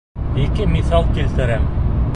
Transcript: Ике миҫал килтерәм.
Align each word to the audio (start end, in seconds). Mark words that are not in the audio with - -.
Ике 0.43 0.67
миҫал 0.71 1.07
килтерәм. 1.19 1.73